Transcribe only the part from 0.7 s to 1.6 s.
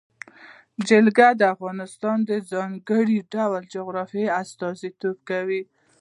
جلګه د